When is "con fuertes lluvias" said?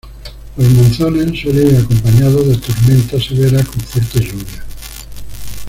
3.67-4.63